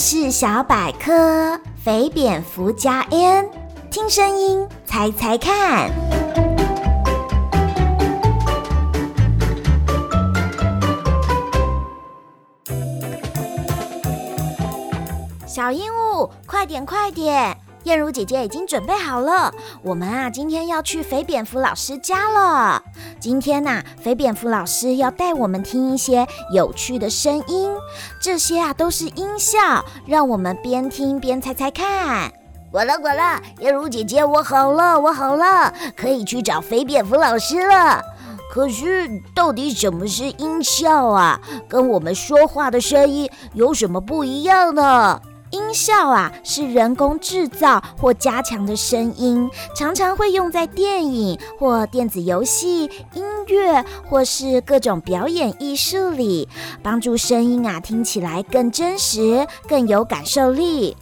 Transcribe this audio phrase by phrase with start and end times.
[0.00, 3.50] 是小百科，肥蝙蝠加 N，
[3.90, 5.90] 听声音猜猜看。
[15.48, 17.58] 小鹦鹉，快点快点！
[17.84, 19.52] 燕如姐姐已经准备好了，
[19.82, 22.82] 我们啊今天要去肥蝙蝠老师家了。
[23.18, 27.70] 今天呐、肥蝙蝠老师要带我们听一些有趣的声音，
[28.20, 32.32] 这些啊都是音效，让我们边听边猜猜看。
[32.70, 38.02] 呱啦呱啦，燕如姐姐，我好了，我好了，可以去找肥蝙蝠老师了。
[38.52, 41.40] 可是到底什么是音效啊？
[41.68, 45.20] 跟我们说话的声音有什么不一样呢？
[45.50, 56.48] 音效啊，是人工制造或加强的声音，常常会用在电影或电子游戏、音乐或是各种表演艺术里，
[56.82, 60.96] 帮助声音啊听起来更真实、更有感受力。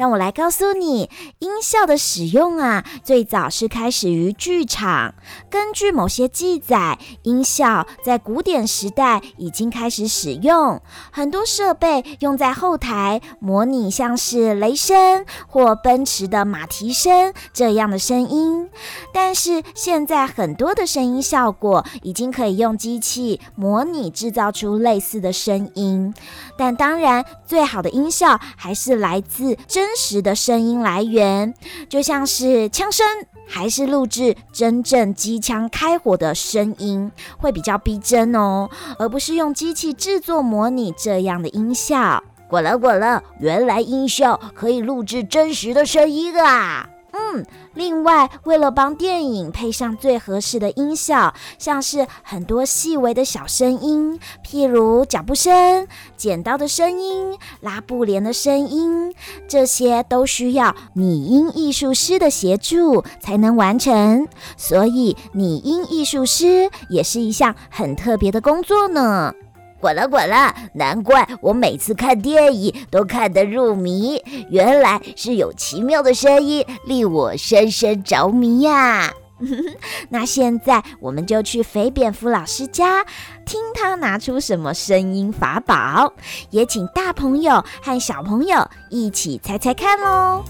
[0.00, 5.14] 让我来告诉你，音效的使用啊，最早是开始于剧场。
[5.50, 10.80] 根据某些记载，音效在古典时代已经开始使用，
[11.12, 18.70] 很多设备用在后台，模拟像是雷声或奔驰的马蹄声这样的声音。
[19.12, 26.14] 但是现在很多的声音效果已经可以用机器模拟制造出类似的声音。
[26.56, 29.89] 但当然，最好的音效还是来自真。
[29.90, 31.52] 真实的声音来源，
[31.88, 33.04] 就像是枪声，
[33.44, 42.22] 还是录制真正机枪开火的声音，会比较逼真哦，而不是用机器制作模拟这样的音效。
[42.48, 46.88] 滚了滚了，原来音效可以录制真实的声音啊！
[47.12, 47.44] 嗯，
[47.74, 59.14] 另外，为了帮电影配上最合适的音效，像是很多细微的小声音，譬如脚步声、剪刀的声音、拉布帘的声音，
[59.48, 64.28] 这些都需要拟音艺术师的协助才能完成。
[64.56, 69.34] 所以，拟音艺术师也是一项很特别的工作呢。
[69.80, 79.12] 滚了滚了，难怪我每次看电影都看得入迷，原来是有奇妙的声音令我深深着迷呀！
[80.10, 83.02] 那现在我们就去肥蝙蝠老师家，
[83.46, 86.12] 听他拿出什么声音法宝，
[86.50, 90.44] 也请大朋友和小朋友一起猜猜看喽。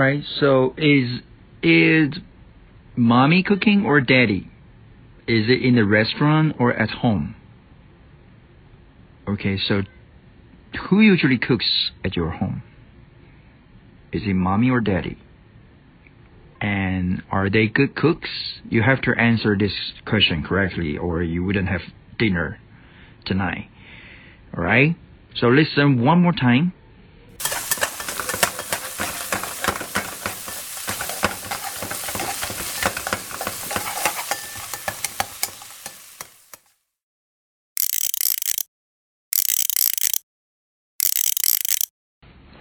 [0.00, 1.20] Right, so is
[1.62, 2.14] is
[2.96, 4.50] mommy cooking or daddy?
[5.26, 7.36] Is it in the restaurant or at home?
[9.28, 9.82] Okay, so
[10.88, 12.62] who usually cooks at your home?
[14.12, 15.18] Is it mommy or daddy?
[16.60, 18.28] And are they good cooks?
[18.68, 19.72] You have to answer this
[20.04, 21.80] question correctly or you wouldn't have
[22.18, 22.58] dinner
[23.24, 23.68] tonight.
[24.56, 24.96] All right?
[25.36, 26.72] So listen one more time.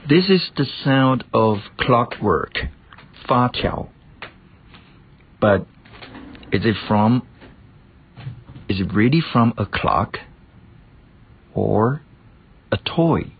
[0.08, 2.68] This is the sound of clockwork,
[3.26, 3.88] 发条.
[5.40, 5.66] But
[6.52, 7.22] is it from,
[8.68, 10.18] is it really from a clock?
[11.54, 12.02] Or
[12.70, 13.32] a toy?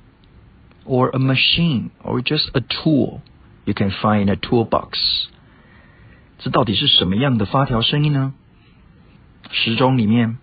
[0.86, 1.90] Or a machine?
[2.02, 3.20] Or just a tool
[3.66, 5.28] you can find in a toolbox?
[6.38, 8.32] 这到底是什么样的发条声音呢？
[9.50, 10.38] 时钟里面，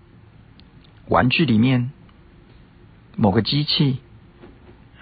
[1.08, 1.92] 玩具里面，
[3.16, 4.00] 某个机器？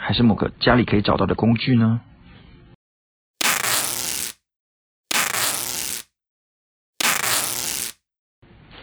[0.06, 2.03] 还是某个家里可以找到的工具呢？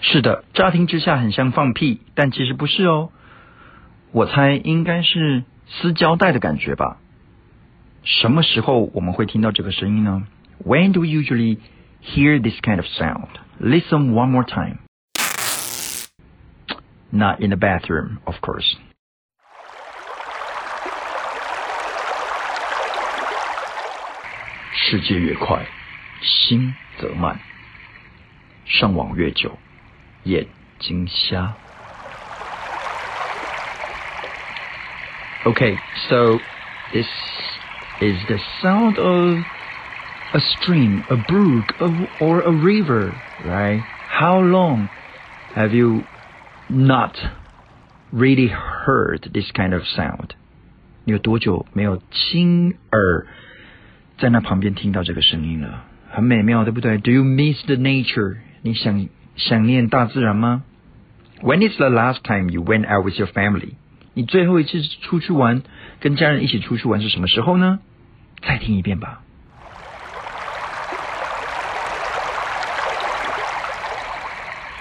[0.01, 3.11] 是的，乍听之下很像放屁，但其实不是哦。
[4.11, 6.97] 我猜应该是撕胶带的感觉吧。
[8.03, 10.23] 什么时候我们会听到这个声音呢
[10.65, 11.59] ？When do we usually
[12.01, 13.27] hear this kind of sound?
[13.59, 14.79] Listen one more time.
[17.11, 18.75] Not in the bathroom, of course.
[24.90, 25.66] 世界越快，
[26.20, 27.38] 心则慢。
[28.64, 29.58] 上网越久，
[30.24, 30.46] 眼
[30.78, 31.54] 睛瞎。
[35.44, 35.78] Okay,
[36.08, 36.40] so
[36.92, 37.06] this
[38.00, 39.38] is the sound of
[40.32, 41.74] a stream, a brook,
[42.18, 43.12] or a river,
[43.44, 43.80] right?
[44.08, 44.88] How long
[45.54, 46.02] have you
[46.68, 47.16] not
[48.12, 50.30] really heard this kind of sound？
[51.04, 53.28] 你有多久没有亲耳
[54.21, 55.83] 在那旁边听到这个声音了？
[56.11, 58.37] 很美妙，对不对？Do you miss the nature？
[58.61, 60.61] 你想想念大自然吗
[61.41, 63.73] ？When is the last time you went out with your family？
[64.13, 65.63] 你最后一次出去玩，
[65.99, 67.79] 跟家人一起出去玩是什么时候呢？
[68.43, 69.21] 再听一遍吧。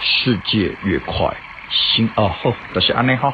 [0.02, 1.34] 世界越快，
[1.70, 3.32] 心哦吼，都是安内哈。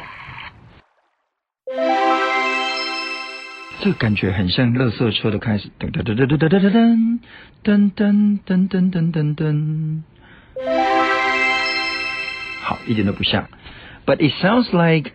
[3.79, 7.21] 这感觉很像垃圾车的开始，噔噔噔噔噔噔
[7.63, 10.01] 噔噔噔噔噔噔噔。
[12.61, 13.47] 好，一点都不像。
[14.05, 15.11] But it sounds like,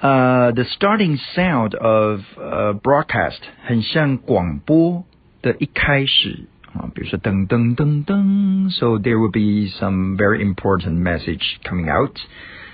[0.00, 5.04] uh, the starting sound of a broadcast 很像广播
[5.40, 8.70] 的一开始啊，比如说噔噔噔噔。
[8.72, 12.18] So there will be some very important message coming out.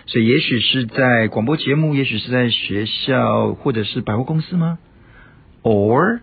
[0.07, 4.79] 所以也许是在广播节目，也许是在学校，或者是百货公司吗
[5.63, 6.21] ？Or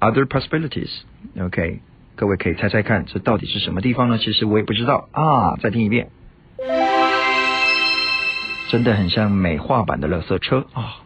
[0.00, 0.90] other possibilities.
[1.38, 1.80] OK，
[2.16, 4.18] 各位可以猜猜看，这到底是什么地方呢？
[4.18, 5.56] 其实我也不知道啊。
[5.56, 6.10] 再听一遍。
[8.70, 10.96] 真的很像美化版的垃圾车啊！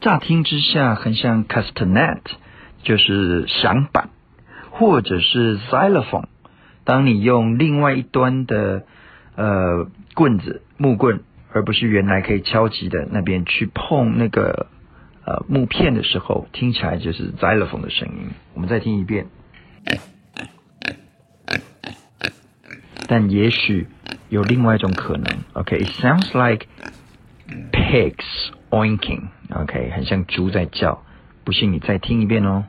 [0.00, 2.20] 乍听之下很像 castanet，
[2.84, 4.10] 就是响板，
[4.70, 6.26] 或者是 xylophone。
[6.86, 8.86] 当你用另外一端的
[9.34, 11.20] 呃棍子木棍，
[11.52, 14.68] 而不是原来可以敲击的那边去碰那个。
[15.28, 18.30] 呃，木片的时候听起来就是 xylophone 的声音。
[18.54, 19.26] 我们再听一遍。
[23.08, 23.88] 但也许
[24.28, 25.24] 有另外一种可能。
[25.54, 26.68] OK，it sounds like
[27.72, 29.22] pigs oinking。
[29.50, 31.02] OK，很像猪在叫。
[31.42, 32.64] 不信你再听一遍哦。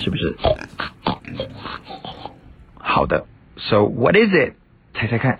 [0.00, 0.09] 是不
[2.76, 3.24] 好的。
[3.56, 4.54] So what is it？
[4.94, 5.38] 猜猜看。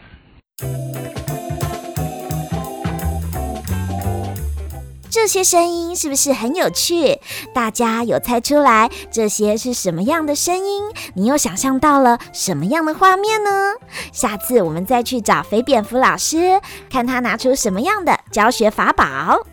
[5.13, 7.19] 这些声音是不是很有趣？
[7.53, 10.83] 大家有猜出来这些是什么样的声音？
[11.15, 13.51] 你又想象到了什么样的画面呢？
[14.13, 19.45] 下次我们再去找肥蝙蝠老师，看他拿出什么样的教学法宝。